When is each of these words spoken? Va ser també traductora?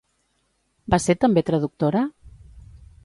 Va 0.93 0.99
ser 1.05 1.15
també 1.25 1.43
traductora? 1.51 2.05